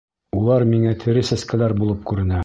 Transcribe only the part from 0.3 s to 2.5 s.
Улар миңә тере сәскәләр булып күренә.